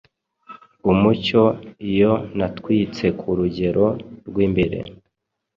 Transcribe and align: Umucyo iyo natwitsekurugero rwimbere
Umucyo 0.91 1.43
iyo 1.89 2.13
natwitsekurugero 2.37 3.85
rwimbere 4.27 4.77